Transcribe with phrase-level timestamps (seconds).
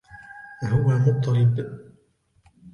[0.63, 1.79] هو مطرب.